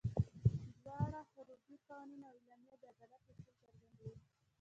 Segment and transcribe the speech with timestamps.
[0.85, 4.11] دواړه، حموربي قوانین او اعلامیه، د عدالت اصول څرګندوي.